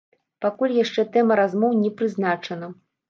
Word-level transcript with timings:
Пакуль 0.45 0.73
яшчэ 0.77 1.05
тэма 1.17 1.37
размоў 1.41 1.77
не 1.83 1.91
прызначана. 2.01 2.73